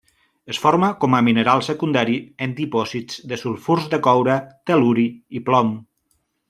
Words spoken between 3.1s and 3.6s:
de